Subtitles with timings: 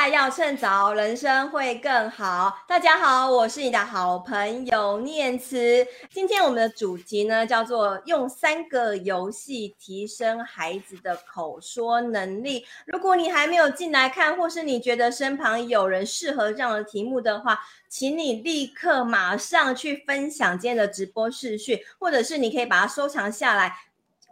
[0.00, 2.64] 在要趁早，人生会更好。
[2.66, 5.86] 大家好，我是你的好朋友念慈。
[6.10, 12.64] 今天我们的主题呢，叫做用三个游戏提升孩子的口说能力。
[12.86, 23.76] 如果你还没有进来看，或是你觉得身旁有人适合这样的题目的话，请你立刻马上去分享今天的直播视讯，或者是你可以把它收藏下来。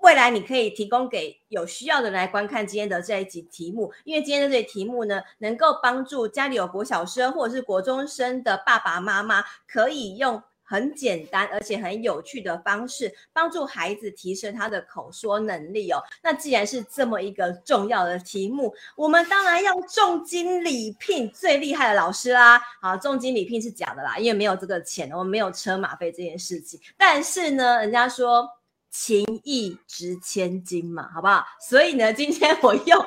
[0.01, 16.01] 未来你可以提供给有需要的人来观看今天的这一集题目，因为今天的这题目呢，能够帮助家里有国小生或者是国中生的爸爸妈妈，可以用很简单而且很有趣的方式，帮助孩子提升他的口说能力哦。
[16.23, 22.61] 那既然是这么一个重要的题目，我们当然要重金礼聘最厉害的老师啦。
[22.81, 26.79] 好，重金礼聘是假的啦，因为没有这个钱，我们没有车马费这件事情。
[26.97, 28.49] 但是呢，人家说。
[28.91, 31.45] 情义值千金嘛，好不好？
[31.69, 33.07] 所以呢， 今天我用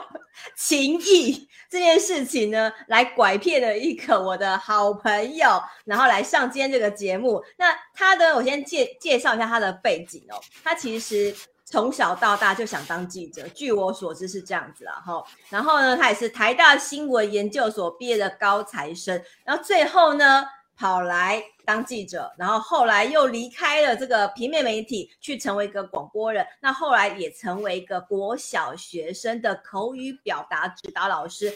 [0.55, 7.43] 情义这件事情呢，来拐骗了一个我的好朋友，然后来上今天这个节目。
[7.57, 10.39] 那他呢，我先介介绍一下他的背景哦。
[10.63, 15.23] 他其实从小到大就想当记者，据我所知是这样子啦哈。
[15.49, 20.45] 然后呢，他也是台大新闻研究所毕业的高材生，然后最后呢，
[20.81, 26.43] 跑来当记者，然后后来又离开了这个平面媒体，去成为一个广播人。
[26.59, 31.53] 那后来也成为一个国小学生的口语表达指导老师，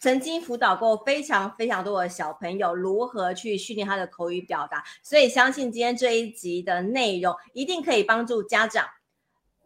[0.00, 4.82] 曾经辅导过非常非常多的小朋友如何去训练他的口语表达。
[5.00, 8.84] 所以相信今天这一集的内容一定可以帮助家长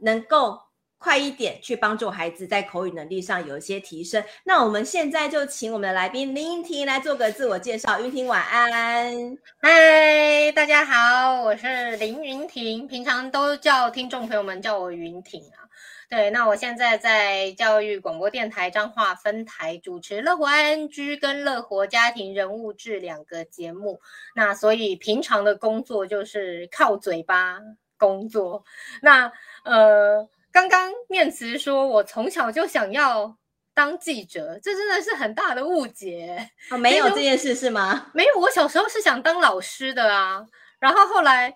[0.01, 0.61] 能够。
[1.01, 4.23] 快一点去帮助孩子在口语能力上有一些提升。
[4.45, 7.98] 那我们现在就请我们的来宾林云婷来做个自我介绍。
[8.03, 15.65] 云婷晚安，嗨，大家好，我是林云婷，平常都叫听众朋友们叫我云婷啊。
[16.11, 20.88] 对，那我现在在教育广播电台彰化分台主持《乐活 ING》
[21.19, 24.03] 跟《乐活家庭人物志》两个节目。
[24.34, 27.59] 那所以平常的工作就是靠嘴巴
[27.97, 28.65] 工作。
[29.00, 29.32] 那
[29.65, 30.28] 呃。
[30.53, 33.37] 刚刚念慈说，我从小就想要
[33.72, 36.50] 当记者，这真的是很大的误解。
[36.71, 38.11] 哦，没有这件事是吗？
[38.15, 40.44] 没有，我小时候是想当老师的啊。
[40.78, 41.55] 然后后来，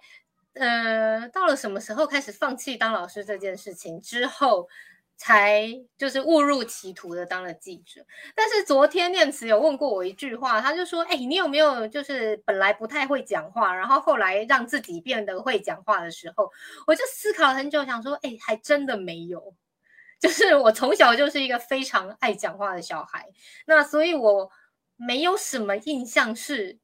[0.55, 4.69] 呃，到了什么时候开始放弃当老师这件事情之后，
[5.17, 8.05] 才就是误入歧途的当了记者，
[8.35, 16.51] 但是昨天念慈有问过我一句话，他就说：“哎，你有没有就是本来不太会讲话，然后后来让自己变得会讲话的时候？”
[16.87, 19.55] 我就思考了很久，想说：“哎，还真的没有，
[20.21, 23.29] 就是我从小就是一个非常爱讲话的小孩，
[23.67, 24.51] 那所以我
[24.97, 26.79] 没有什么印象是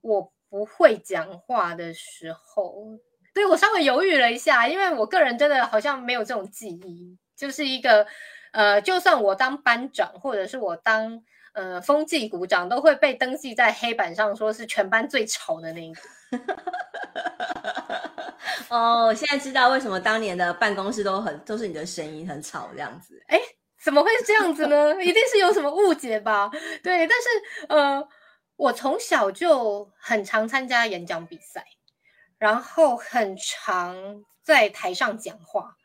[0.00, 2.98] 我不会讲话的时候。
[3.36, 8.06] 对，我稍微犹豫了一下，因为我个人真的好像没有这种记忆。”就是一个，
[8.52, 16.00] 呃，就算我当班长，或者是我当呃风纪股长，都会被登记在黑板上，说是全班最吵的那一个。
[18.74, 23.22] 哦，现在知道为什么当年的办公室都很都是你的声音很吵这样子。
[23.28, 23.38] 哎，
[23.84, 24.94] 怎么会是这样子呢？
[25.04, 26.50] 一定是有什么误解吧？
[26.82, 27.28] 对，但是
[27.68, 28.08] 呃，
[28.56, 31.62] 我从小就很常参加演讲比赛，
[32.38, 35.76] 然后很常在台上讲话。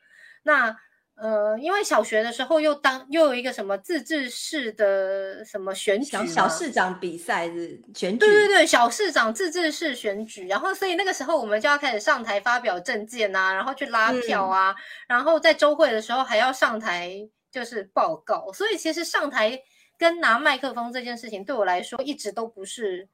[0.43, 0.75] 那
[1.15, 7.53] 呃，因为小学的时候又当又有一个什么自治市的什么选举小，小市长比赛的
[7.93, 14.75] 选举，对对对，小市长自治市选举，然后所以那个时候我们就要开始上台发表政见啊，然后去拉票啊，嗯、
[15.09, 17.11] 然后在周会的时候还要上台
[17.51, 19.61] 就是报告，所以其实上台
[19.99, 23.07] 跟拿麦克风这件事情对我来说一直都不是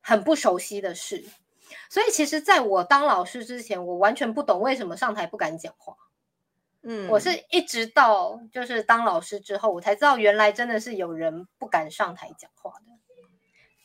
[0.00, 1.24] 很不熟悉的事，
[1.90, 5.94] 所以其实在我当老师之前，我完全不懂为什么上台不敢讲话。
[6.88, 12.85] 嗯，我是一直到就是当老师之后，我才知道原来真的是有人不敢上台讲话的，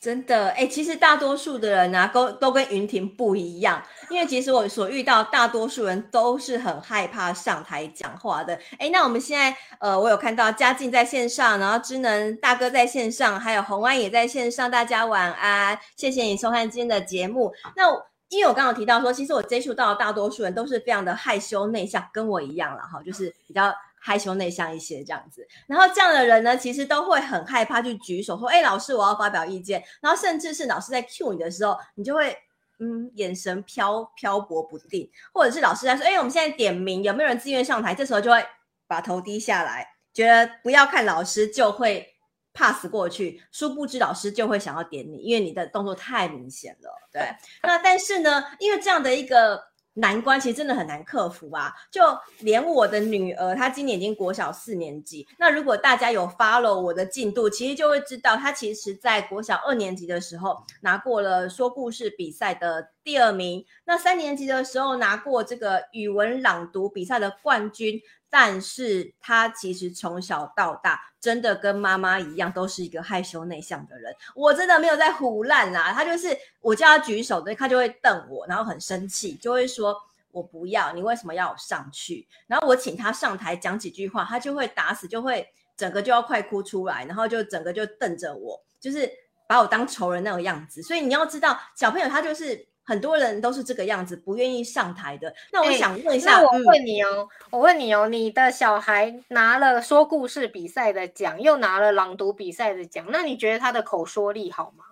[0.02, 0.48] 真的。
[0.50, 3.80] 哎、其实大多数的人啊，都都跟云婷不一样，
[4.10, 8.58] 因为其实我所遇到大多数人都是很害怕上台讲话的。
[8.78, 17.52] 哎、那我们现在呃，我有看到嘉靖在线上，然后知能大哥在线上，还有红安也在线上，大家晚安，谢谢你收看今天的节目。
[17.76, 17.84] 那。
[18.32, 23.70] 因为我刚刚提到说，其实我接触到的大多数人都是非常的害羞内向，跟我一样了哈，就是比较
[24.02, 25.46] 害羞内向一些这样子。
[25.68, 32.36] 然后这样的人呢，其实都会很害怕去举手说：“哎，老师，我要发表意见。”然后甚至是老师在 cue 你的时候，你就会
[32.80, 38.44] 嗯，眼神飘漂泊不定，或者是老师在说：“哎，我们现在点名，有没有人自愿上台？”这时候就会
[38.88, 42.08] 把头低下来，觉得不要看老师就会。
[42.54, 46.90] pass 过去，殊不知老师就会想要点你，因为你的动作太明显了。
[47.10, 47.22] 对，
[47.62, 49.58] 那但是呢，因为这样的一个
[49.94, 51.72] 难关其实真的很难克服啊！
[51.90, 52.00] 就
[52.40, 55.26] 连我的女儿，她今年已经国小四年级。
[55.38, 63.64] 那如果大家有 follow 我的进度，其实就会知道，她其实在国小二年级的时候拿过了说故事比赛的第二名。
[63.84, 68.00] 那三年级的时候拿过这个语文朗读比赛的冠军。
[68.34, 74.12] 但是她其实从小到大真的跟妈妈一样，都是一个害羞内向的人。
[74.34, 79.96] 我真的没有在胡乱啦，他就是我叫他举手的，他就会瞪我，然后很生气，就会说
[80.32, 82.26] 我不要，你为什么要我上去？
[82.48, 89.08] 然后我请他上台讲几句话，他就会打死就会整个就要快哭出来，然后就整个就瞪着我，就是
[89.46, 90.82] 把我当仇人那种样子。
[90.82, 92.71] 所以你要知道，小朋友他就是。
[92.84, 95.32] 很多人都是这个样子，不愿意上台的。
[95.52, 104.84] 那我想问一下，欸、那我问你哦，嗯、我问你哦，你的小孩拿了说故事比赛的奖，又拿了朗读比赛的奖，那你觉得他的口说力好吗？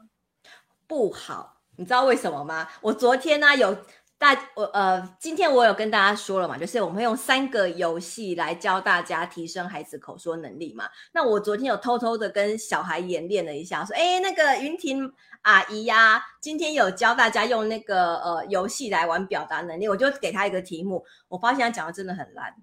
[0.87, 2.69] 不好，你知道为什么吗？
[2.81, 3.77] 我昨天呢、啊、有
[4.19, 10.89] 大我呃，今天我有跟大家说了嘛，就是我们会用三个游戏来教大家提升孩子口说能力嘛。
[11.13, 15.13] 那我昨天有偷偷的跟小孩演练了一下，说，哎，那个云婷。
[15.43, 21.05] 阿姨呀、今天有教大家用那个呃游戏来玩表达能力，我就给他一个题目。
[21.29, 22.55] 我发现他讲的真的很烂。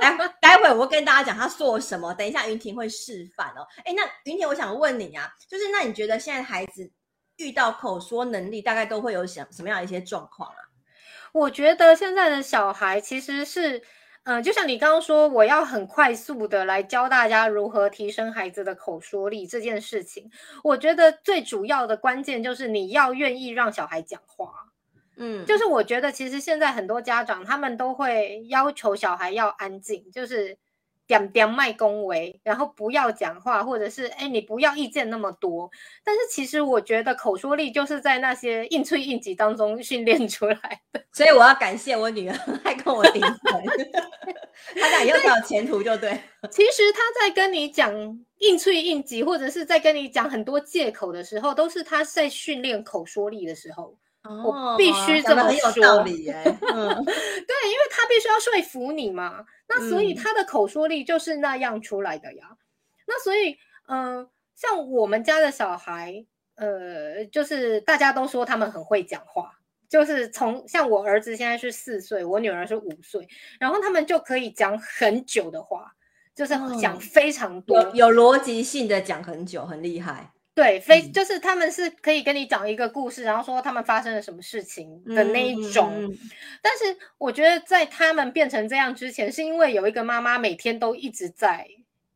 [0.00, 3.66] 待待会我会跟大家讲他说什么，等一下云婷会示范哦。
[3.84, 6.90] 哎，那云婷，我想问你啊，就是那你觉得现在孩子
[7.36, 10.56] 遇到口说能力，大概都会有什什么样一些状况啊？
[11.32, 13.82] 我觉得现在的小孩其实是。
[14.26, 20.30] 嗯，就像你刚刚说，我要很快速的来教大家如何提升孩子的口说力这件事情，
[20.64, 24.52] 我觉得最主要的关键就是你要愿意让小孩讲话。
[25.16, 30.58] 嗯，就是我觉得其实现在很多家长他们都会要求小孩要安静，就是。
[31.06, 35.70] 点点麦恭维，然后不要讲话，或者是哎，你不要意见那么多。
[36.04, 41.02] 但是其实我觉得口说力就是在那些应催应急当中训练出来的。
[41.12, 44.00] 所以我要感谢我女儿， 还跟我顶嘴，
[44.80, 46.10] 她讲以后才有前途，就对。
[46.50, 47.92] 其实她在跟你讲
[48.38, 53.96] 应催应急，或者是在跟你讲很多借口的时候，都是她在训练口说力的时候。
[54.28, 54.42] 哦，
[54.72, 56.58] 我必须这么说，很有道理哎。
[56.72, 57.14] 嗯，对，
[57.66, 59.44] 因为他必须要说服你嘛。
[59.68, 62.46] 那所以他的口说力就是那样出来的呀。
[62.50, 62.58] 嗯、
[63.06, 63.58] 那所以，
[63.88, 66.24] 嗯、呃，像我们家的小孩，
[66.54, 69.58] 呃，就是大家都说他们很会讲话，
[69.88, 73.28] 就是从像我儿子现在是四岁，我女儿是五岁，
[73.58, 75.92] 然后他们就可以讲很久的话，
[76.34, 80.32] 就是讲非常多，嗯、有有逻辑性的讲很久，很厉害。
[80.56, 85.92] 对，非就是他们是可以跟你讲一个故事，然后说他们发生了什么事情的那一种。
[85.94, 86.18] 嗯嗯、
[86.62, 91.68] 但是我觉得在他们变成这样之前，是因为有一个妈妈每天都一直在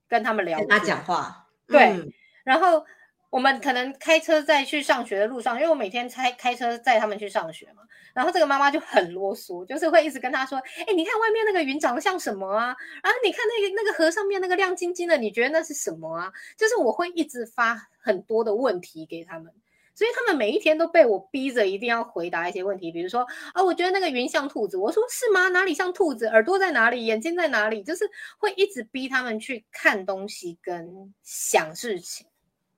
[0.09, 1.49] 跟他们聊天，跟他讲话。
[1.67, 2.11] 对，嗯、
[2.43, 2.87] 然后
[3.31, 7.83] 我们可能开车在去上学的路上，因为我每天开开车载他们去上学嘛。
[8.13, 12.77] 然后这个妈妈就很啰嗦，就是会一直跟他说：“哎，你看外面那个云长得像什么啊？
[13.03, 19.53] 啊，你看那个那个河上面那个亮晶晶的，你觉得那是什么啊？”就是我会一直发很多的问题给他们，
[19.95, 23.25] 所以他们每一天都被我逼着一定要回答一些问题，比如说
[23.55, 25.49] 啊，我觉得那个云像兔子，我说是吗？
[25.51, 26.27] 哪里像兔子？
[26.27, 27.07] 耳朵在哪里？
[27.07, 27.85] 眼睛在哪里？
[27.85, 32.27] 就是会一直逼他们去看东西跟想事情。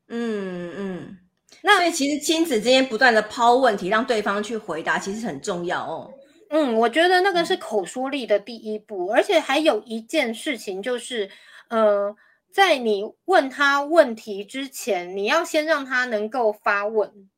[0.08, 0.72] 嗯嗯。
[0.76, 1.18] 嗯
[1.64, 6.10] 那所以其实亲子之间不断的抛问题，让对方去回答，其实很重要哦。
[6.50, 11.30] 嗯，我觉得那个是口说力的第一步，嗯、而且还有一件事情就是，
[11.68, 12.16] 呃，
[12.52, 17.28] 在你问他问题之前，你要先让他能够发问。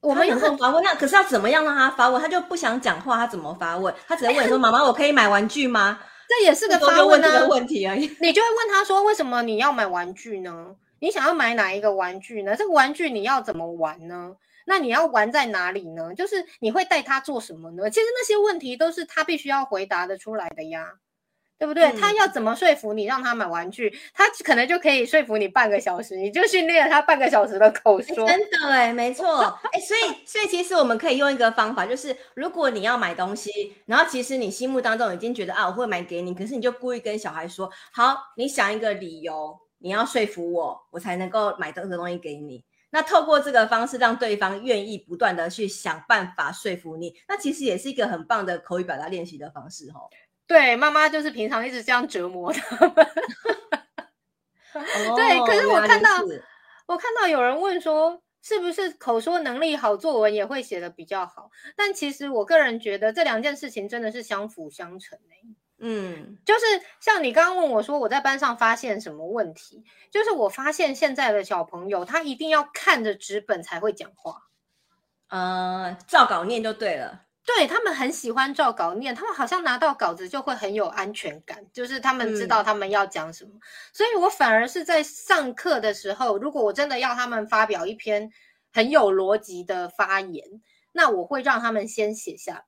[0.00, 2.22] 我们有很发问，那可是要怎么样让他发问？
[2.22, 3.92] 他就不想讲话，他怎么发问？
[4.06, 8.02] 他只能问说： “妈妈，我可以买玩具吗？”这也是个发问的问题而已。
[8.20, 12.54] 你就会问他说：“为什么你要买玩具呢？”你想要买哪一个玩具呢？
[12.54, 14.36] 这个玩具你要怎么玩呢？
[14.66, 16.14] 那你要玩在哪里呢？
[16.14, 17.90] 就是你会带他做什么呢？
[17.90, 20.92] 其实那些问题都是他必须要回答得出来的呀，
[21.58, 21.86] 对不对？
[21.86, 23.98] 嗯、他要怎么说服你让他买玩具？
[24.14, 28.28] 他可能就可以说服你半个小时，你就训练了他半个小时的口说。
[28.28, 29.38] 真的哎，没错
[29.72, 33.50] 哎，所以所以其实我们可以用一个方法，就是如果你要买东西，
[33.86, 39.58] 然后其实你心目当中已经觉得啊，我会买给你，可是你就故意跟小孩说，好，你想一个理由。
[39.80, 42.64] 你要说服我，我才能够买这个东西给你。
[42.90, 50.10] 那透过这个方式，让对方愿意不断的去想办法说服你，那其实也是一个很棒的口语表达练习的方式哦。
[50.46, 53.06] 对，妈妈就是平常一直这样折磨他们。
[54.74, 56.18] 哦、对，可是我看到，
[56.86, 61.50] 我看到有人问说，是不是口说能力好，作文也会写的比较好？
[61.76, 65.56] 但其实我个人觉得这两件事情真的是相辅相成欸。
[65.82, 66.60] 嗯，就是
[67.00, 69.82] 像你刚刚问我说，我在班上发现什么问题？
[70.10, 74.42] 就是我发现现在的小朋友，他一定要看着纸本才会讲话，
[75.28, 77.22] 呃，照稿念就对了。
[77.46, 83.52] 对，他们很喜欢照稿念，他们好像拿到稿子就会很有安全感，就是他们知道他们要讲什么。
[83.54, 83.60] 嗯、
[83.92, 88.30] 所以我反而是在上课的时候，如果我真的要他们发表一篇
[88.70, 90.44] 很有逻辑的发言，
[90.92, 92.64] 那我会让他们先写下来。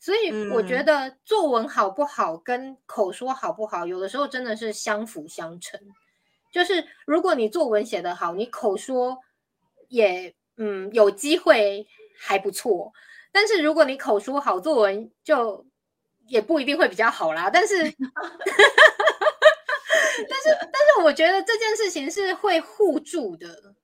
[0.00, 5.80] 所以我觉得作文好不好跟口说好不好，有的时候真的是相辅相成。
[6.52, 9.18] 就是如果你作文写得好，你口说
[9.88, 11.86] 也嗯有机会
[12.18, 12.92] 还不错。
[13.30, 15.66] 但是如果你口说好，作文就
[16.26, 17.50] 也不一定会比较好啦。
[17.50, 17.92] 但是， 但
[20.40, 23.74] 是，但是，我觉得这件事情是会互助的，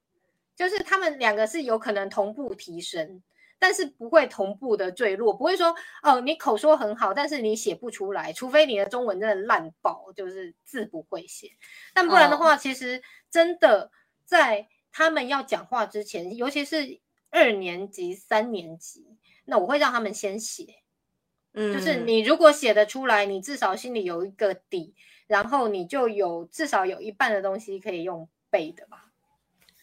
[0.56, 3.22] 就是他们两个是有可能同步提升，
[3.58, 5.32] 但是不会同步的坠落。
[5.32, 11.50] 不会说哦，你口说很好，但是你写不出来，除非你的中文真的烂爆，就是字不会写。
[11.92, 13.90] 但不然的话，其实真的
[14.24, 19.18] 在他们要讲话之前，尤其是二年级、三年级。
[19.46, 20.76] 那我会让他们先写，
[21.52, 24.94] 嗯，就是你如果写得出来，你至少心里有一个底，
[25.26, 29.03] 然后你就有至少有一半的东西可以用背的吧。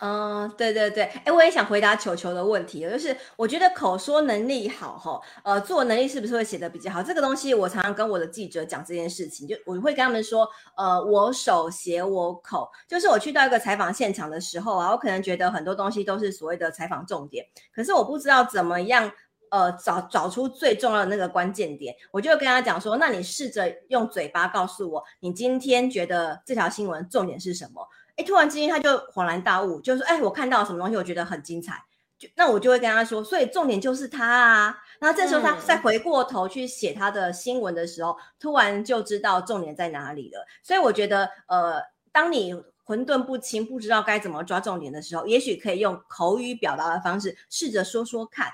[0.02, 7.04] 嗯，对对对，哎，我也想回答球球的问题，就是我觉得口说能力好哈，呃，作文能力是不是会写得比较好？
[7.04, 19.12] 这个东西我常常跟我的记者讲这件事情，就我会跟他们说，呃，我手写我口，就是我去到一个采访现场的时候啊，我可能觉得很多东西都是所谓的采访重点，可是我不知道怎么样。
[19.52, 27.86] 呃，找找出最重要的那个关键点，我就跟他讲说，那你试着用嘴巴告诉我，你今天觉得这条新闻重点是什么？
[28.18, 31.84] 诶，突然之间他就恍然大悟，就是，哎，我看到什么东西，我觉得很精彩，
[32.18, 34.78] 就那我就会跟他说，所以重点就是他啊。
[35.00, 40.46] 那这时候他再回过头去写他的新闻的时候，嗯、突然就知道重点在哪里了。
[40.62, 42.54] 所以我觉得，呃，当你
[42.84, 48.48] 混沌不清，不知道该怎么抓重点的时候，也许可以用口语表达的方式，试着说说看。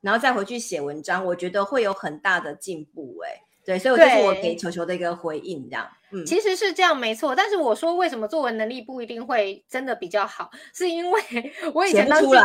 [0.00, 11.22] 然后再回去写文章，我觉得会有很大的进步哎、欸，对，所以我这是我给球球的一个回应，这样，嗯，其实是这样没错，但是我说为什么作文能力不一定会真的比较好，是因为
[11.72, 12.40] 我以前当记者，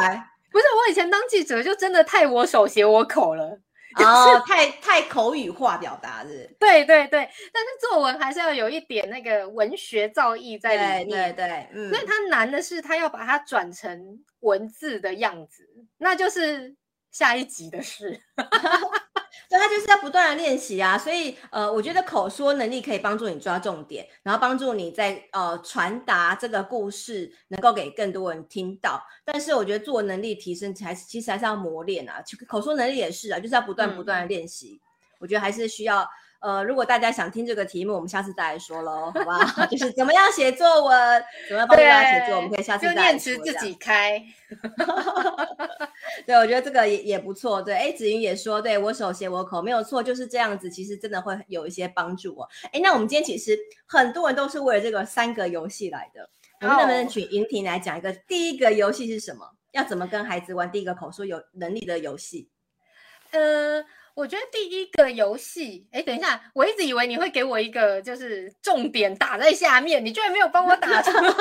[0.52, 3.60] 不是我以前当记者就真的太我手写我口了，
[3.98, 15.68] 哦，太太口语化表达是， 对对对，但是作文还是要有一点那个文学造诣在里面，对对对，嗯，所以它难的是它要把它转成文字的样子，
[15.98, 16.76] 那就是。
[17.12, 18.20] 下一集的事，
[19.50, 29.02] 对，他就是要不断的练习啊，所以呃，我觉得口说能力可以帮助你抓重点，然后帮助你在呃传达这个故事能够给更多人听到。
[29.24, 34.80] 但是我觉得作文能力提升还是其实还是要磨练啊，口说能力也是啊，就是要不断不断的练习。
[34.82, 36.08] 嗯、我觉得还是需要。
[36.42, 39.66] 呃，如果大家想听这个题目，我们下次再来说喽，好不好？
[39.66, 43.02] 就是怎么样写作文，怎么样帮大家写作文，我们可以下次再来说。
[43.02, 44.24] 就念词自己开。
[46.28, 47.62] 对，我觉得这个也也不错。
[47.62, 50.70] 对，哎，子云也说，对我手写我口，没有错，就是这样子。
[50.70, 52.48] 其实真的会有一些帮助哦。
[52.72, 56.30] 哎，那我们今天其实很多人都是为了这个三个游戏来的。
[56.62, 59.50] 我们能不能请云婷来讲一个第一个游戏是什么？
[59.72, 62.50] 要怎么跟孩子玩第一个口说有能力的游戏？
[63.32, 63.84] 呃。
[64.16, 71.22] 我觉得第一个游戏，哎，等一下，我一直以为你会给我一个就是重点打在下面，你居然没有帮我打出来。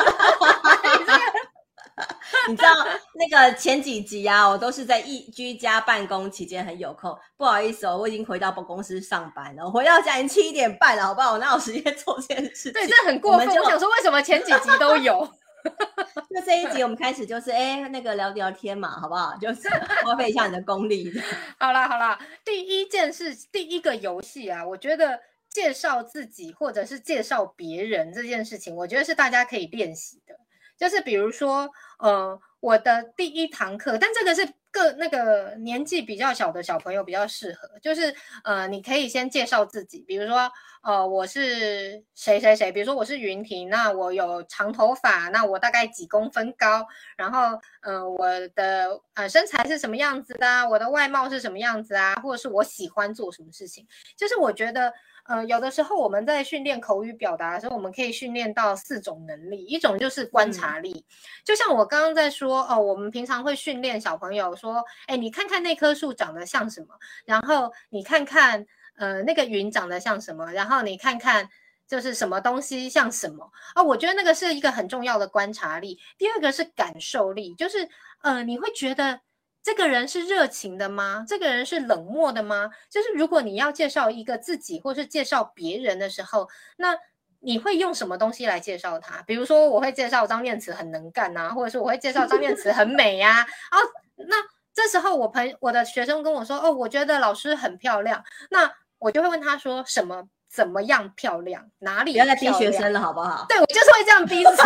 [2.48, 2.70] 你知道
[3.14, 11.34] 那个前几集啊，我都是在一居家办公期间很有空，不好意思哦，我已经回到办公司上班了，我回到家已经七点半了，好不好？
[11.34, 12.72] 我哪有时间做这件事情？
[12.72, 13.46] 对，这很过分。
[13.48, 15.22] 我，我想说，为什么前几集都有？
[16.30, 19.36] 那这一集 我们开始就是哎，那个聊聊天嘛，好不好？
[19.40, 19.68] 就是
[20.04, 21.12] 花费一下你的功力。
[21.58, 30.34] 好啦好啦，第一件事，第一个游戏啊，我觉得介绍自己或者是介绍别人这件事情，我觉得是大家可以练习的。
[30.76, 34.48] 就是比如说，呃，我的第一堂课，但这个是。
[34.74, 40.50] 个那个年纪比较小的小朋友比较适合，就是呃，你可以先介绍自己，比如说
[40.82, 46.84] 呃，我是谁谁谁，比如说我是云婷，那我有长头发，那我大概几公分高，
[47.16, 54.92] 然后呃，我的呃身材是什么样子的，我的外貌是什么样子啊，或者是我喜欢做什么事情，就是我觉得。
[55.24, 61.04] 呃，有的时候我们在训练口语表达的时候，我们可以训练到四种能力，一种就是观察力，嗯、
[61.44, 66.88] 就像我刚刚在说，哦，我们平常会训练小朋友说，哎，你看看那棵树长得像什么，
[67.24, 68.66] 然后你看看，
[68.96, 71.48] 呃，那个云长得像什么，然后你看看
[71.88, 75.98] 就是什么东西像什么，啊、哦，我觉得那个是一个很重要的观察力。
[76.18, 77.88] 第二个是感受力，就是
[78.22, 79.20] 呃，你会觉得。
[79.64, 81.24] 这个人是热情的吗？
[81.26, 82.70] 这个人是冷漠的吗？
[82.90, 86.94] 就是如果你要介绍一个自己，或是介绍别人的时候，那
[87.40, 89.22] 你会用什么东西来介绍他？
[89.22, 93.40] 比如说，我会介绍张念慈很能干呐、啊，或者是我会介绍张念慈很美呀、
[93.70, 93.78] 啊。
[93.78, 93.80] 哦，
[94.28, 94.36] 那
[94.74, 100.28] 这时候我朋我的学生跟我说，哦，我觉得老师很漂亮，那我就会问他说什么？
[100.54, 101.68] 怎么样漂亮？
[101.80, 103.44] 哪里不要再逼学生了，好不好？
[103.48, 104.50] 对，我就是会这样逼死，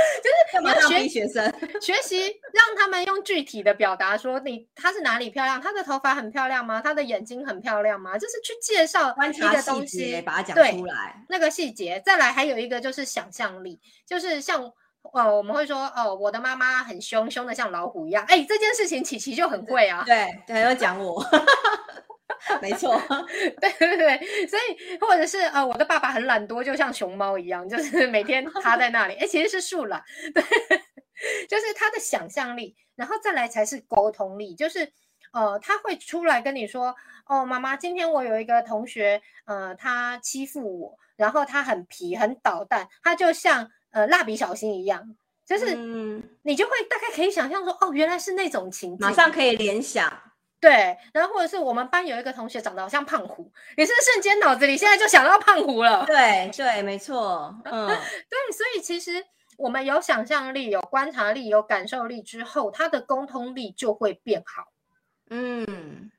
[0.22, 2.20] 就是学生 学习，
[2.52, 5.60] 让他们用具体的表达说你她是哪里漂亮？
[5.60, 6.80] 她的头发很漂亮吗？
[6.82, 8.18] 她的眼睛很漂亮吗？
[8.18, 11.24] 就是去介绍一个东西，把它讲出来。
[11.28, 14.62] 那个细节，再来还有一个就是想象力，就是像
[15.02, 18.24] 哦，我们会说哦，我的妈妈很凶，凶的像老虎一样。
[18.28, 21.24] 哎，这件事情琪琪就很会啊，对，还要讲我。
[22.62, 23.00] 没错，
[23.60, 29.14] 对对对，所以或者是呃，我的爸爸很懒惰，就像熊猫一样，就是每天趴在那里。
[29.14, 30.02] 哎，其实是树懒，
[30.34, 30.42] 对，
[31.48, 34.92] 就是他的想象力，然后再来才是沟通力，就是
[35.32, 36.94] 呃，他会出来跟你说，
[37.26, 45.14] 哦，妈妈，今天我有一个同学，呃，他欺负我，然后他很皮，很捣蛋，他就像呃蜡笔小新一样，
[45.46, 50.10] 就是、嗯、你就会大概可以想象说，哦，原来是那种情景，马上可以联想。
[50.60, 56.04] 对，然后或者是我们班有一个同学长得好像胖虎，你是瞬间脑子里现在就想到胖虎了。
[56.04, 59.24] 对对，没错， 嗯，对，所以其实
[59.56, 64.70] 我们有想象力、有观察力、有感受力之后，他的沟通力就会变好。
[65.30, 66.10] 嗯，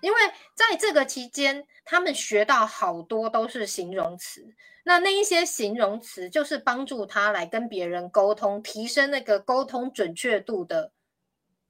[0.00, 0.18] 因为
[0.54, 4.44] 在这个期间，他们学到好多都是形容词，
[4.84, 10.90] 那那一些形容词就是帮助他来跟别人沟通，提升那个沟通准确度的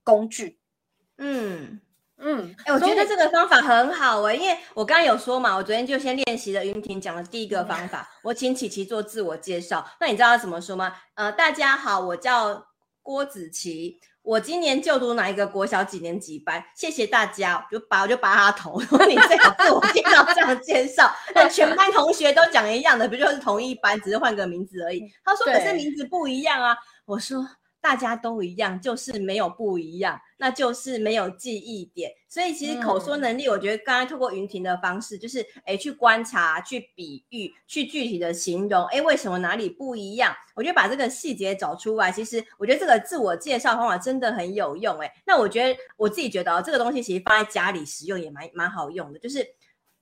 [0.02, 0.58] 工具。
[1.18, 1.82] 嗯。
[2.16, 9.84] 嗯，哎、欸，我觉得这个方法很好哎、欸，因为我刚刚有说嘛，我昨天就先练习了云婷讲的第一个方法，我请琪琪做自我介绍。
[10.00, 10.94] 那你知道他怎么说吗？
[11.14, 12.66] 呃，大家好，我叫
[13.02, 16.64] 郭子琪，我今年就读哪一个国小几年级班？
[16.76, 25.02] 谢谢大家，我就拔我就拔他头， 说你最好自我介绍这样介绍，那全班同学都讲一样的，不就是同一班，只是换个名字而已。
[25.24, 27.44] 他说可是名字不一样啊，我说。
[27.84, 32.12] 大家都一样，就是没有不一样，那就是没有记忆点。
[32.28, 40.36] 所以其实口说能力，我觉得刚才透过云婷的方式，就是诶去观察、去比喻、去具体的形容，诶为什么哪里不一样？
[40.54, 45.00] 我觉得把这个细节找出来，其实我觉得这个自我介绍方法真的很有用。
[45.00, 49.46] 诶那我觉得我自己觉得哦，这个东西其实放在家里使用也蛮蛮好用的，就是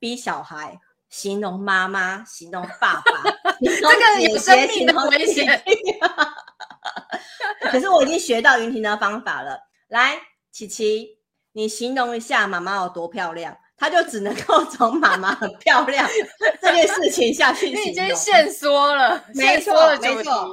[0.00, 0.76] 逼小孩
[1.08, 3.22] 形容妈妈、形容爸爸，
[3.62, 5.62] 这个有生命的危险。
[7.70, 9.56] 可是我已经学到云婷的方法了。
[9.88, 10.18] 来，
[10.52, 11.18] 琪琪，
[11.52, 16.06] 你形容一下妈妈有多漂亮，她就只能够从妈妈很漂亮
[16.60, 17.70] 这件事情下去。
[17.70, 20.52] 你已经现缩了，没错，没错，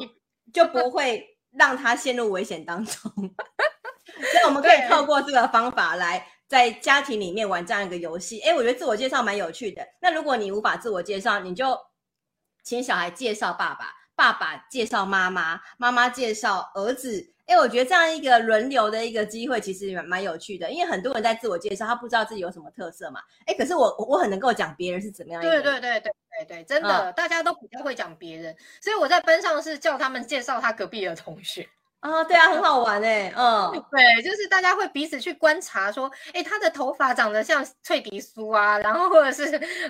[0.54, 3.12] 就不会让她陷入危险当中。
[3.12, 8.40] 所以我们可以透过这个方法来在家庭里面玩这样一个游戏。
[8.40, 9.86] 哎，我觉得自我介绍蛮有趣的。
[10.02, 11.78] 那如果你无法自我介绍，你就
[12.64, 13.96] 请小孩介绍爸爸。
[14.16, 17.34] 爸爸介绍妈妈，妈妈介绍儿子。
[17.50, 20.70] 哎，我觉得这样一个轮流的一个机会，其实蛮蛮有趣的。
[20.70, 23.20] 因为很多人在自我介绍，他不知道自己有什么特色嘛。
[23.48, 25.42] 哎，可是我我很能够讲别人是怎么样。
[25.42, 31.68] 对对对对对对，真的，嗯、大家都比较会讲别人，所以我在班上是叫他们介绍他隔壁的同学。
[32.02, 39.44] 啊、 哦，对啊，很好玩哎，嗯，对，就是大家会彼此去观察，说，哎，他的头发长得像脆皮酥啊，然后或者是，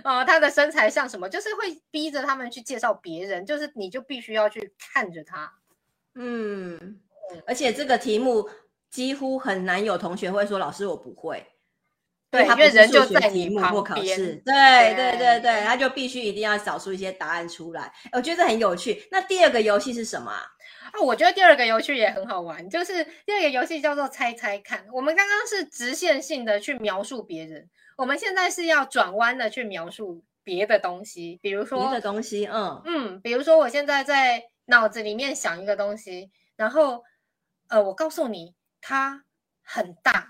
[0.04, 5.54] 呃，他的身材像什么，就是会逼着他们去介绍别人，就是你就必须要去看着他，
[6.16, 7.00] 嗯，
[7.46, 8.50] 而且这个题目
[8.90, 11.46] 几乎很难有同学会说，老师我不会，
[12.32, 19.08] 对，他因为人就在你旁边，对对对对对，他就必须一定要找出一些答案出来，我觉得很有趣。
[19.12, 20.32] 那第二个游戏是什么？
[20.32, 24.86] 啊，我觉得第二个游戏也很好玩，就是第二个游戏叫做猜猜看。
[24.92, 37.04] 我们刚刚是直线性的去描述别人，我们现在是要转弯的去描述别的东西，比如说别的东西，嗯嗯，比如说我现在在脑子里面想一个东西，然后
[37.70, 39.24] 呃，我告诉你它
[39.64, 40.28] 很大，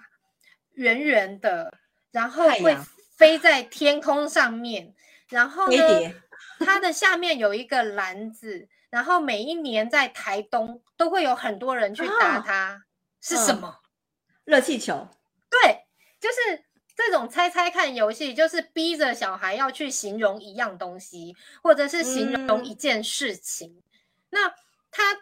[0.74, 1.78] 圆圆的，
[2.12, 2.78] 然后会
[3.18, 4.94] 飞在天空上面，
[5.28, 6.14] 然后呢，
[6.60, 8.70] 它的下面有一个篮子。
[8.90, 12.82] 然后每一年在台东都会有很多人去打它，哦、
[13.22, 13.82] 是什么？
[14.46, 15.08] 热气球。
[15.48, 15.86] 对，
[16.20, 23.70] 就是这种猜猜看游戏，就是逼着小孩要去形容一样东西，或者是形容一件事情。
[23.70, 23.84] 嗯、
[24.32, 24.56] 那
[24.90, 25.16] 他，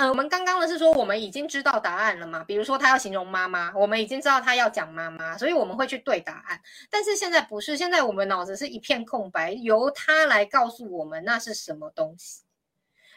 [0.00, 2.42] 呃，我们刚刚的是说我们已经知道答案了嘛？
[2.44, 6.58] 比如说他要形容妈妈，我们已经知道他要讲妈妈，所以我们会去对答案。
[6.88, 12.40] 但是现在不是，现在我们脑子是一片空白，由他来告诉我们那是什么东西。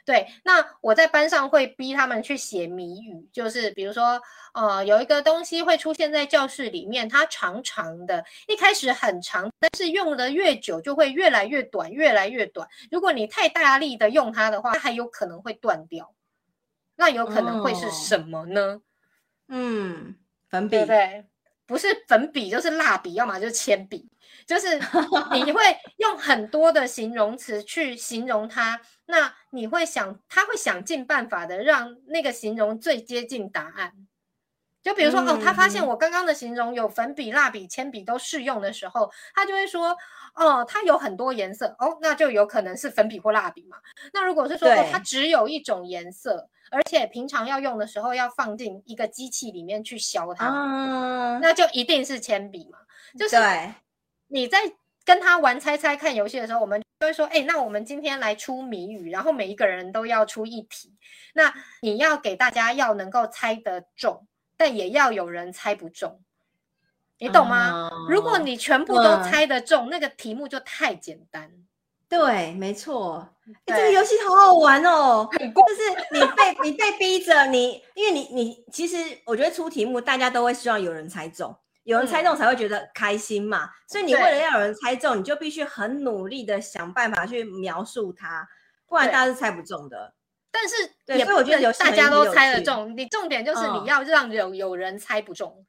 [0.03, 4.21] 对，那我在班上会逼他们去写谜语，就是比如说，
[4.53, 12.67] 呃，有一个东西会出现在教室里面，它长长的，一开始很长，但是用的越久就会越来越短，越来越短。
[12.91, 16.13] 如果你太大力的用它的话，它还有可能会断掉。
[16.95, 18.61] 那有可能会是什么呢？
[18.61, 18.81] 哦、
[19.49, 20.15] 嗯，
[20.49, 21.25] 粉笔，对对，
[21.65, 24.09] 不是粉笔就是蜡笔，要么就是铅笔，
[24.45, 24.79] 就是
[25.33, 25.61] 你会
[25.97, 33.93] 用很多的形容词去形容它，那你会想，他会想尽办法的让那个形容最接近答案。
[34.81, 39.95] 就比如说，嗯、哦，他发现我刚刚的形容有粉笔、蜡笔、铅笔都适用的时候，他就会说，
[40.35, 43.77] 哦，它有很多颜色，哦，那就有可能是粉笔或蜡笔嘛。
[44.11, 52.79] 那如果是说，哦，它只有一种颜色，而且平常要用的时候要放进一个机器里面去削它，嗯、那就一定是铅笔嘛。
[53.17, 53.37] 就是
[54.27, 54.59] 你在
[55.05, 60.93] 跟他玩猜猜看游戏的时候，我们就会说，哎，那我们今天来出谜语，然后每一个人都要出一题，
[61.35, 64.27] 那你要给大家要能够猜得中。
[64.55, 66.21] 但也要有人猜不中，
[67.17, 67.89] 你懂吗？
[67.91, 71.51] 嗯、如果你全部都猜得中，嗯、那个题目就太简单。
[72.09, 73.27] 对，没错。
[73.65, 83.65] 这个游戏好好玩哦，就是你被你被逼着你，因为你你其实我觉得出题目大家都会希望有人猜中，有人猜中才会觉得开心嘛。
[83.65, 88.47] 嗯、所以你为了要有人猜中，你就必须很努力的想办法去描述它，
[88.87, 90.13] 不然大家是猜不中的。
[90.49, 90.75] 但是
[91.17, 92.95] 也，所以我觉得有大家都猜得中。
[92.95, 95.65] 你重点就是你要让有有人猜不中，哦、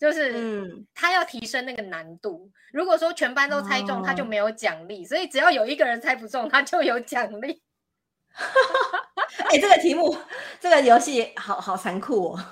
[0.00, 2.50] 就是嗯，他要提升那个难度。
[2.72, 5.04] 如果说全班都猜中，哦、他就没有奖励。
[5.04, 7.62] 所以只要有一个人猜不中，他就有奖励。
[9.50, 10.16] 哎、欸，这个题目，
[10.58, 12.44] 这个游戏好好残酷哦。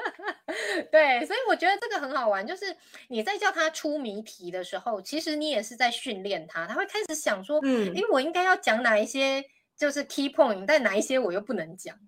[0.92, 2.76] 对，所以我觉得这个很好玩，就是
[3.08, 9.44] 你在叫他出谜题的时候，其实你也是在训练他，他会开始想说，嗯，因为我应该要讲哪一些。
[9.76, 11.98] 就是 key point，但哪一些我又不能讲？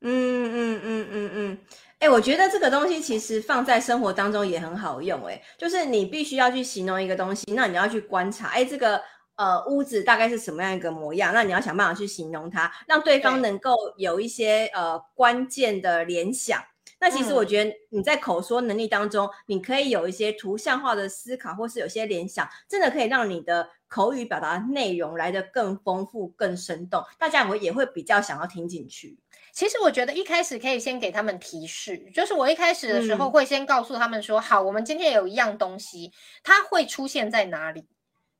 [0.00, 1.58] 嗯嗯嗯嗯嗯。
[2.00, 5.34] 哎、欸，我觉得这个东西其实放在生活当中也很好用、欸。
[5.34, 9.02] 哎，就是你必须要去形容一个东西，那你要去观察，哎、欸，这个
[9.34, 11.34] 呃屋子大概是什么样一个模样？
[11.34, 16.62] 那你要想办法去形容它，让对方能够有一些呃关键的联想。
[17.00, 29.16] 那其实我觉得你在口说能力当中，你可以有一些图像化的思考，或是有些联想，真的可以让你的口语表达内容来得更丰富、更生动，大家也会也会比较想要听进去。
[29.58, 36.12] 其实我觉得一开始可以先给他们提示，就是我一开始的时候会先告诉他们说：“嗯、好，我们今天有一样东西，
[36.44, 37.88] 它会出现在哪里？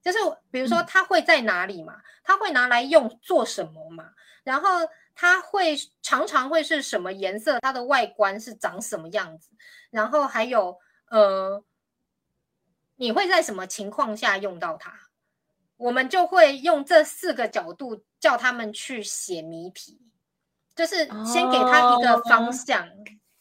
[0.01, 0.19] 就是
[0.53, 1.97] 比如说它会在哪里嘛？
[2.23, 4.13] 它会拿来用做什么嘛？
[4.45, 4.69] 然后。”
[5.21, 7.59] 它会常常会是什么颜色？
[7.59, 9.51] 它的外观是长什么样子？
[9.91, 10.79] 然后还有，
[11.11, 11.61] 呃，
[12.95, 14.93] 你会在什么情况下用到它？
[15.77, 20.01] 我们就会用这四个角度叫他们去写谜题，
[20.79, 22.81] 就是先给他一个方向。
[22.83, 22.89] 哦、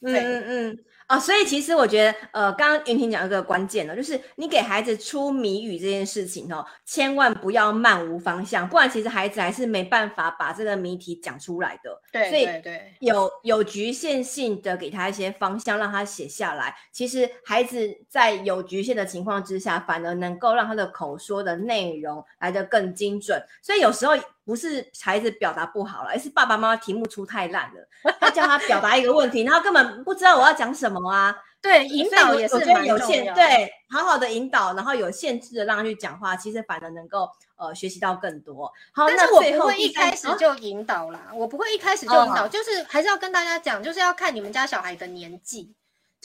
[0.02, 0.80] 对嗯嗯。
[1.08, 12.02] 啊，所以其实我觉得，呃，刚刚云婷讲一个关键呢，就是你给孩子出谜语这件事情哦，千万不要漫无方向，不然其实孩子还是没办法把这个谜题讲出来的。
[12.12, 16.76] 对，所以对有有局限性的给他一些方向，让他写下来。
[16.92, 23.42] 其实孩子在有局限的情况之下，反而能够让他的口说的内容来得更精准。
[23.62, 24.14] 所以有时候。
[24.48, 28.14] 不是孩子表达不好了，而是爸爸妈妈题目出太烂了。
[28.18, 31.36] 他叫他表达一个问题，然后根本不知道我要讲什么啊。
[31.60, 32.56] 对，引导也是。
[32.86, 38.72] 有限，对，好好的引导，然后有限制的让他去讲话，其实反而能够呃学习到更多。
[38.94, 45.74] 好，但是我不会一开始就引导啦，我不会一开始就引导，就是还是要跟大家讲，就是要看你们家小孩的年纪。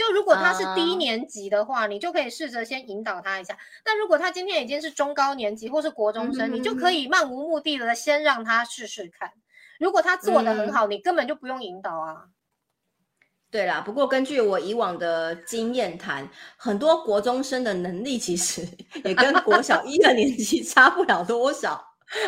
[0.02, 3.56] 就如果他是低年级的话，uh, 你就可以试着先引导他一下。
[3.84, 9.30] 但如果他今天已经是中高年级或是国中生，嗯、你就可以漫无目的的先让他试试看。
[9.78, 12.24] 如果他做的很好，嗯、你根本就不用引导啊。
[13.48, 18.66] 对啦，不过根据我以往的经验谈，很多国中生的能力其实
[19.04, 21.80] 也跟国小一二年级 差不了多少。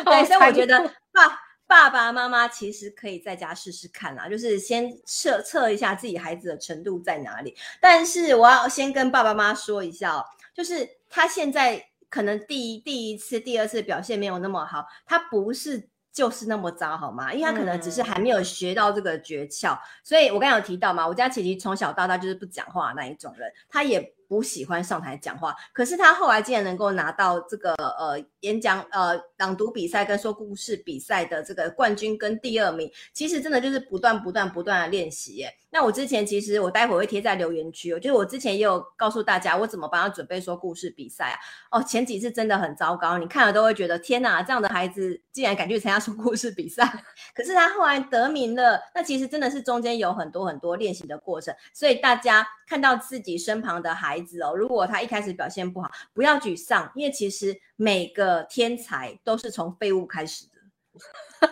[0.05, 0.79] 对，所以我觉得
[1.11, 1.44] 爸。
[1.75, 7.53] 爸爸妈妈其实可以在家试试看啦，就是先测测一下自己孩子的程度在哪里。
[7.81, 17.33] 但是我要先跟爸爸妈妈说一下哦，就是他现在可能第一第一次、第二次表现没有那么好，他不是就是那么糟，好吗？
[17.33, 19.77] 因为他可能只是还没有学到这个诀窍。
[20.01, 24.15] 所以我刚才有提到嘛，我家琪琪从小到大就是不讲话那一种人，他也。
[24.27, 35.51] 不喜欢上台讲话，可是他后来竟然能够拿到这个呃演讲呃朗读比赛跟说故事比赛的这个冠军跟第二名，其实真的就是不断不断不断的练习耶。
[35.71, 41.37] 那我之前其实我待会会贴在留言区，就是我之前也有告诉大家我怎么帮他准备说故事比赛啊。
[41.71, 47.03] 哦，前几次真的很糟糕，你看了都会觉得天哪，这样的孩子竟然敢去参加说故事比赛。
[47.35, 60.51] 可是他后来得名了，那其实真的是中间有很多很多练习的过程，所以大家看到自己身旁的孩子哦，如果他一开始表现不好，不要沮丧，因为其实每个天才都是从废物开始的。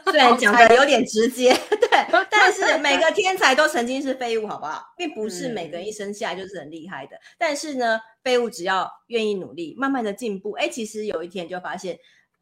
[0.10, 1.90] 虽然讲的有点直接，对，
[2.32, 4.82] 但是每个天才都曾经是废物，好不好？
[4.96, 7.18] 并不是每个人一生下来就是很厉害的。
[7.18, 12.00] 嗯、但是呢，废物只要愿意努力，慢慢的进步，哎，其实有一天就发现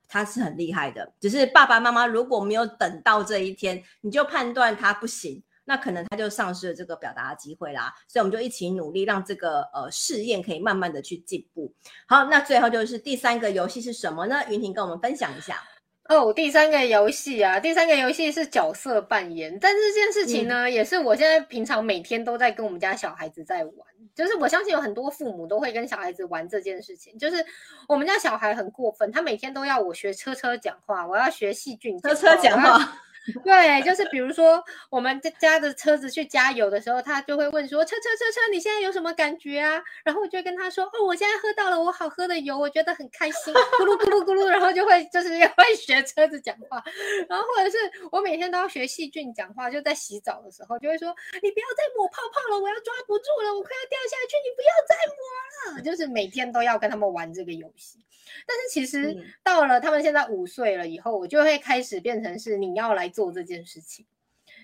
[0.07, 1.11] 他是很厉害的。
[1.19, 7.93] 只是爸爸妈妈如果没有等到这一天，你就判断他不行，那可能他就丧失了这个表达的机会啦。
[8.07, 11.73] 所以我们就一起努力，让这个呃试验可以慢慢的去进步。
[12.07, 14.41] 好，那最后就是第三个游戏是什么呢？
[14.49, 15.61] 云婷跟我们分享一下。
[16.09, 19.57] 哦，第三个游戏啊，第三个游戏是角色扮演。
[19.59, 23.73] 但这件事情呢，嗯、也是我现在平常每天都在跟我们家小孩子在玩。
[24.13, 27.17] 就是我相信有很多父母都会跟小孩子玩这件事情。
[27.17, 27.45] 就是
[27.87, 32.97] 我们家小孩很过分，他每天都要我学车车讲话，我要学细菌车车讲话。
[33.45, 46.83] 对，就是比如说我们家的车子去加油的时候，他就会问说：“车车车车，你现在有什么感觉啊？”然后我就跟他说：“哦，我现在喝到了我好喝的油，我觉得很开心，咕噜咕噜咕噜。”然后就会就是会学车子讲话，
[47.29, 47.77] 然后或者是
[48.11, 57.99] 我每天都要学细菌讲话，就在洗澡的时候就会说：“你不要再抹泡泡了，我要抓不住了，我快要掉下去，你不要再抹了。”就是每天都要跟他们玩这个游戏。
[58.47, 64.05] 但是其实到了他们现在五岁了以后，我就会开始变成是你要来做这件事情，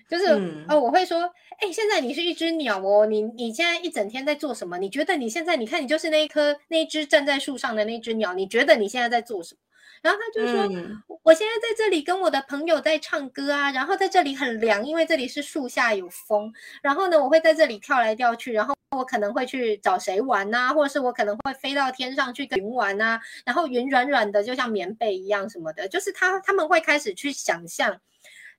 [0.08, 1.22] 就是、嗯、哦，我会说，
[1.60, 4.78] 哎、欸，现在你是一只鸟哦，你你现在一整天在做什么？
[4.78, 9.60] 你觉得你现在，你看你就是那一颗那一只站在树上的那只鸟，你觉得你现在在做什么？
[10.00, 16.52] 然后他就说，嗯、我现在在这里跟我的朋友在唱歌啊，然后在这里很凉，因为这里是树下有风。
[16.82, 23.20] 然后呢，我会在这里跳来跳去，然后我可能会去找谁玩呐，或者是我可能会飞到天上去跟云玩呐。
[23.44, 28.00] 然后云软软的，就像棉被一样什么的，就是他他们会开始去想象，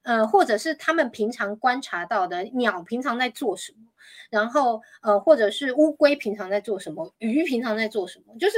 [0.03, 3.87] 呃，或者是他们平常观察到的鸟平常在做什么，
[4.29, 8.57] 然后呃，或者是乌龟平常在做什么，鱼平常在做什么，就是。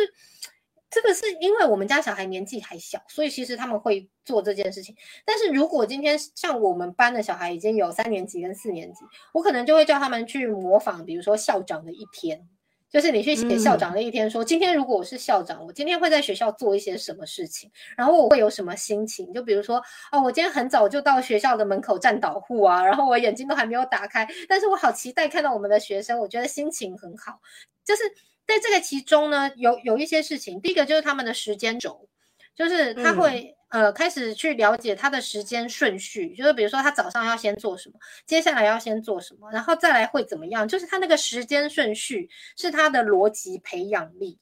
[0.91, 4.93] 这个是因为我们家小孩年纪还小，所以其实他们会做这件事情。
[5.25, 12.45] 但是如果今天像我们班的小孩已经有三年级跟四年级，我可能就会叫他们去模仿，比如说校长的一天，
[12.89, 19.34] 就是你去写校长的一天，说今天如果我是校长，我今天会在学校做一些什么事情，然后我会有什么心情。
[19.34, 27.39] 就比如说，哦，我今天很早就到学校的门口站导护啊，然后我眼睛都还没有打开，但是我好期待看到我们的学生，我觉得心情很好，
[27.86, 28.04] 就是。
[28.47, 30.60] 在这个其中呢，有有一些事情。
[30.60, 32.10] 第一个就是他们的时间轴，
[32.56, 40.67] 就是他会、嗯、呃开始去了解他的时间顺序，就是比如说他早上要先做什么，接下来要先做什么，然后再来会怎么样。
[40.67, 44.38] 就是他那个时间顺序是他的逻辑培养力，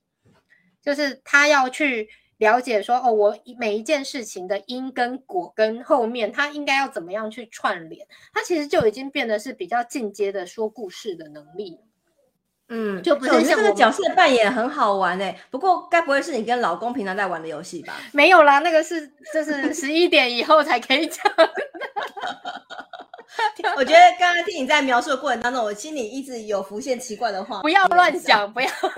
[0.81, 8.07] 就是他要去了解说哦，我每一件事情的因跟果跟后面，他应该要怎么样去串联。
[8.33, 11.77] 他其实就已经变得是比较进阶的说故事的能力。
[12.69, 17.95] 嗯，就不是像这个角色扮演很好玩哎、欸，不过该不会是你跟老公平常在玩的游戏吧？
[18.13, 21.23] 没有啦，那个是就是 十一点以后才可以讲。
[23.75, 28.93] 我觉得刚刚听你在描述的过程当中，我心里一直有浮现奇怪的话，不要乱想，不要乱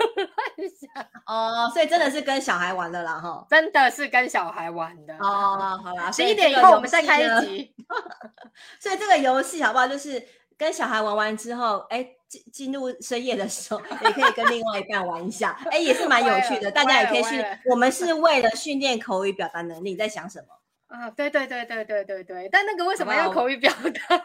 [0.80, 1.70] 想哦。
[1.72, 5.80] 所以真的是跟小孩玩的啦，哈，真的是跟小孩玩的哦。
[5.84, 7.74] 好啦，十一点以后我们再开一集。
[8.80, 9.86] 所以这个游戏好不好？
[9.86, 10.20] 就是
[10.62, 12.08] 跟小孩玩完之后，哎。
[12.32, 16.70] 进进入深夜的时候，也可以跟另外一半玩一下，哎，也是蛮有趣的。
[16.70, 17.44] 大家也可以训。
[17.66, 20.96] 我们是 为了训练口语表达能力，在想什么？
[20.96, 22.48] 啊，对对对对对对对。
[22.50, 23.70] 但那个为什么要口语表
[24.08, 24.24] 达？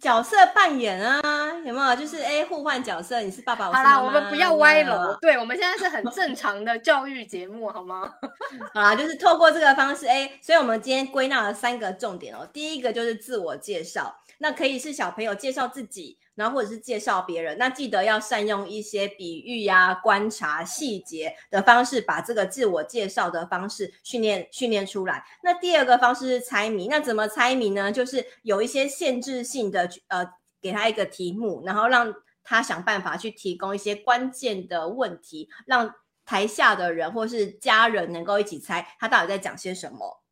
[0.00, 1.20] 角色扮演啊，
[1.62, 1.94] 有没有？
[1.94, 3.90] 就是哎，互换角色，你是爸爸，我是妈妈。
[3.90, 5.14] 好啦，我们不要歪楼。
[5.20, 8.10] 对，我们现在是很正常的教育节目，好吗？
[8.72, 12.48] 好啦，就是透过这个方式，哎，所以我们今天归纳了三个重点哦。
[12.50, 16.18] 第一个就是自我介绍，那可以是小朋友介绍自己。
[16.36, 25.22] 然后或者是介绍别人，那记得要善用一些比喻呀、啊、观察细节的方式，把这个自我介绍的方式训练训练出来。
[25.42, 27.92] 那第二个方式是猜谜，那怎么猜谜呢？
[27.92, 30.26] 就是有一些限制性的，呃，
[30.62, 40.22] 给他一个题目，然后让他想办法去提供一些关键的问题，让台下的人或是家人能够一起猜他到底在讲些什么。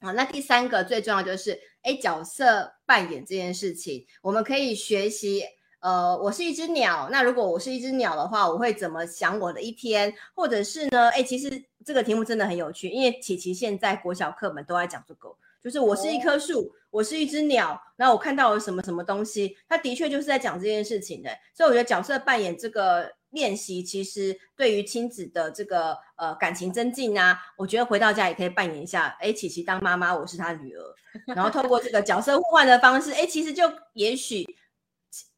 [0.00, 1.58] 好，那第三个最重要就是。
[1.88, 5.42] 哎，角色扮演这件事情，我们可以学习。
[5.80, 10.12] 呃，我是一只鸟，那如果我是一只鸟的话，我会怎么想我的一天？
[10.34, 11.08] 或者是呢？
[11.10, 11.50] 哎，其实
[11.84, 21.30] 这个题目真的很有趣，因为琪琪现在国小课本都在讲这个，就是我是一棵树，哦、我是一只鸟，然后我看到了什么什么东西，它的确就是在讲这件事情的。
[21.54, 23.10] 所以我觉得角色扮演这个。
[23.30, 29.16] 练习其实对于亲子的这个呃感情增进啊，我觉得回到家也可以扮演一下。
[29.20, 30.94] 哎，琪琪当妈妈，我是她女儿，
[31.26, 34.46] 然后透过这个角色互换的方式，哎，其实就也许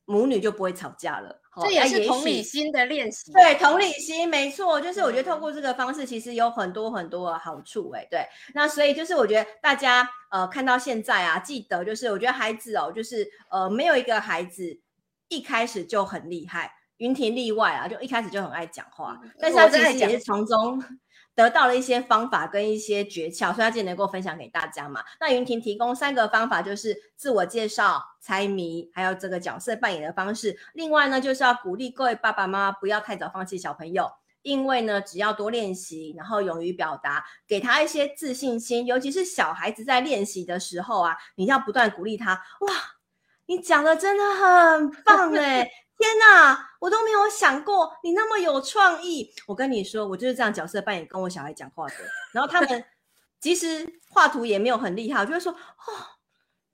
[0.05, 1.37] 母女就不会吵架了。
[1.63, 3.33] 这也是同理心的练习。
[3.33, 7.91] 对，同理心没错，就是我觉得透过这个方式，其实有很多很多的好处。
[7.91, 8.25] 哎，对，
[8.55, 14.81] 那所以就是我觉得大家呃看到现在啊，记得就是我觉得孩子哦，就是呃没有一个孩子
[15.29, 20.83] 一开始就很厉害，云婷例外啊，就一开始就很爱讲话，但是他其实也是从中。
[21.33, 25.03] 得到了一些方法跟一些诀窍，所以他今天能够分享给大家嘛。
[25.19, 30.55] 那云婷提供三个方法，就是自我介绍、猜谜，还有这个角色扮演的方式。
[30.75, 34.11] 另外呢，就是要鼓励各位爸爸妈妈不要太早放弃小朋友，
[34.43, 38.85] 因为呢，只要多练习，然后勇于表达，给他一些自信心。
[38.85, 42.35] 尤其是小孩子在练习的时候啊，你要不断鼓励他。
[42.35, 42.75] 哇，
[43.47, 45.71] 你讲的真的很棒哎！
[46.01, 49.31] 天哪，我都没有想过你那么有创意。
[49.47, 51.95] 我跟你说，我就是这样角色扮演跟我小孩讲话的。
[52.33, 52.85] 然后他们
[53.39, 55.57] 其实画图也没有很厉害，我就会说：哦，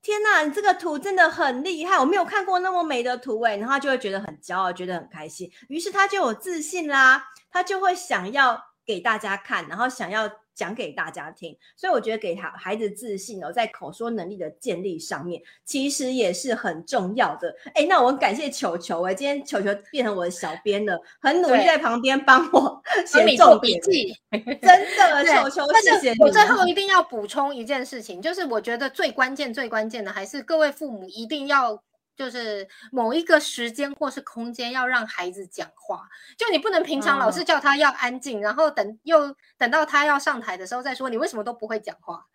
[0.01, 3.57] 天哪，你这个图真的很厉害，我没有看过那么美的图哎。
[3.57, 10.31] 然后他就会觉得很骄傲，觉得很开心，于是他就有自信啦，他就会想要给大家看，然后想要。
[10.57, 17.55] 讲给大家听，所以我觉得给他孩子自信哦，在口说能力的建立上面，其实也是很重要的。
[17.75, 24.17] 哎，那我很感谢球球哎，今天球球变成我的小编了，很努力在旁边帮我 写重点，笔记，
[24.63, 26.19] 真的 球球，谢谢你。
[26.21, 31.83] 我最后一定要补充一件事情，就是我觉得最关键、最关键的还是各位父母一定要。
[32.17, 42.27] 就是某一个时间或是空间要让孩子讲话，就你不能平常老是叫他要安静，嗯、然后等又等到他要上台的时候再说你为什么都不会讲话。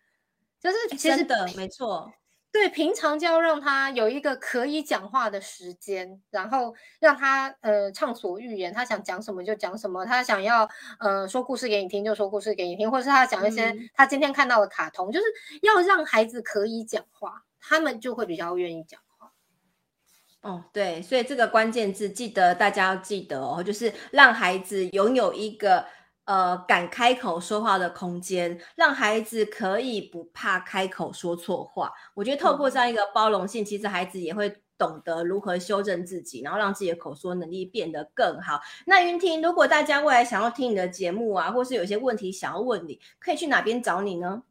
[0.60, 2.14] 就是其实的没错，
[2.52, 15.26] 对，平常就要让他有一个可以讲话的时间，然后让他呃畅所欲言，他想讲什么就讲什么，他想要呃说故事给你听就说故事给你听，或者是他讲一些他今天看到的卡通，嗯、就是
[15.64, 19.02] 要让孩子可以讲话，他们就会比较愿意讲。
[20.42, 25.86] 哦，对，所以这个关键字记得大家要记得哦，就是让孩子拥有一个
[26.26, 31.94] 呃敢开口说话的空间，让孩子可以不怕开口说错话。
[32.16, 38.60] 我觉得透过这样一个包容性，嗯、其实孩子也会懂得如何修正自己，然后让自己的口说能力变得更好。
[38.88, 44.42] 那云婷，如果大家未来想要听你的节目啊，或是有些问题想要问你，可以去哪边找你呢？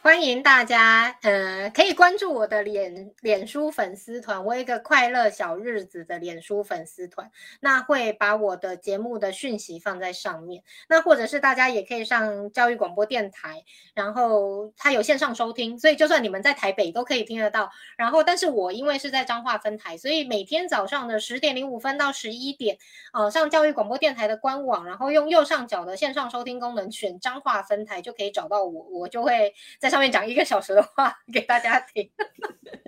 [0.00, 7.30] 欢迎大家，呃，可以关注我的脸脸书粉丝团，我有一个快乐小日子的脸书粉丝团，
[7.60, 10.62] 那会把我的节目的讯息放在上面。
[10.88, 17.68] 那或者是大家也可以上教育广播电台，然后它有线上收听，所以就算你们在台北都可以听得到。
[17.96, 22.78] 然后，但是我因为是在彰化分台，所以每天早上的十点零五分到十一点，
[23.12, 29.87] 呃，上教育广播电台的官网，然后用右上角的线上收听功能选彰化分台，就可以找到我，我就会在。
[29.88, 32.10] 在上面讲一个小时的话 给大家听。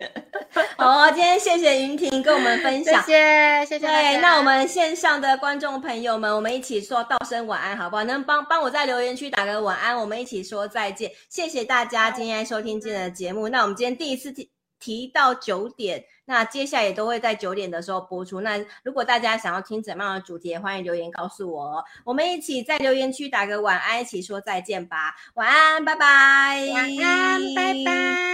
[0.77, 3.87] 好，今天谢谢云婷跟我们分享，谢谢谢谢。
[3.87, 8.05] 对，那我们线上的观众朋友们，我们一起说道声晚安，好不好？
[8.05, 11.11] 能帮帮我在留言区打个晚安，我们一起说再见。
[11.31, 13.49] 谢谢大家今天收听今天的节目。
[13.49, 18.41] 那我们今天第一次提提到九点那接下来也都会在九点的时候播出。
[18.41, 25.15] 那如果大家想要听怎么样的主题欢迎留言告诉我我们一起在留言区打个晚安一起说再见吧。
[25.35, 26.07] 晚安拜拜。
[26.73, 28.31] 晚安拜拜。